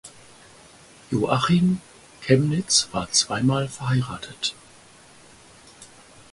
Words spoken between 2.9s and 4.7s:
war zweimal verheiratet.